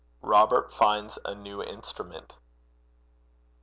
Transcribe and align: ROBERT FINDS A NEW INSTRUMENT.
ROBERT 0.23 0.73
FINDS 0.73 1.19
A 1.25 1.35
NEW 1.35 1.61
INSTRUMENT. 1.61 2.39